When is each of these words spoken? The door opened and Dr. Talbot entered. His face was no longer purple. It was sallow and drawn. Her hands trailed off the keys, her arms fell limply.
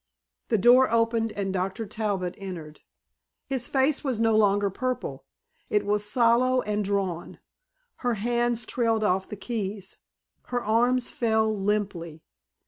The 0.47 0.57
door 0.57 0.89
opened 0.89 1.31
and 1.33 1.53
Dr. 1.53 1.85
Talbot 1.85 2.33
entered. 2.39 2.81
His 3.45 3.67
face 3.69 4.03
was 4.03 4.19
no 4.19 4.35
longer 4.35 4.71
purple. 4.71 5.25
It 5.69 5.85
was 5.85 6.09
sallow 6.09 6.61
and 6.63 6.83
drawn. 6.83 7.37
Her 7.97 8.15
hands 8.15 8.65
trailed 8.65 9.03
off 9.03 9.29
the 9.29 9.35
keys, 9.35 9.97
her 10.47 10.63
arms 10.63 11.11
fell 11.11 11.55
limply. 11.55 12.23